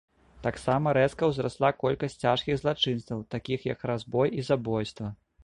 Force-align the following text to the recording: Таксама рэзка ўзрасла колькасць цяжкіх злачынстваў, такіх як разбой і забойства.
Таксама 0.45 0.93
рэзка 0.97 1.29
ўзрасла 1.31 1.69
колькасць 1.83 2.17
цяжкіх 2.23 2.59
злачынстваў, 2.63 3.23
такіх 3.35 3.69
як 3.75 3.87
разбой 3.93 4.27
і 4.39 4.49
забойства. 4.51 5.15